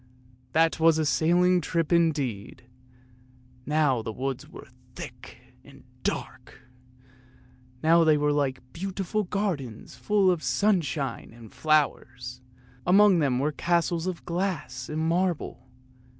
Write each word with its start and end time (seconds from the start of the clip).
That 0.53 0.79
was 0.79 0.97
a 0.97 1.05
sailing 1.05 1.61
trip 1.61 1.93
indeed! 1.93 2.63
Now 3.67 4.01
the 4.01 4.11
woods 4.11 4.49
were 4.49 4.65
thick 4.95 5.37
and 5.63 5.83
dark, 6.01 6.59
now 7.83 8.03
they 8.03 8.17
were 8.17 8.31
like 8.31 8.73
beautiful 8.73 9.25
gardens 9.25 9.93
full 9.93 10.31
of 10.31 10.41
sunshine 10.41 11.31
and 11.35 11.53
flowers, 11.53 12.41
and 12.83 12.95
among 12.95 13.19
them 13.19 13.37
were 13.37 13.51
castles 13.51 14.07
of 14.07 14.25
glass 14.25 14.89
and 14.89 15.01
marble. 15.07 15.69